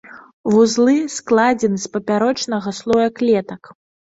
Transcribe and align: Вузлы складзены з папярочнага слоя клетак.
Вузлы 0.53 0.95
складзены 1.17 1.77
з 1.83 1.91
папярочнага 1.99 2.69
слоя 2.79 3.09
клетак. 3.21 3.75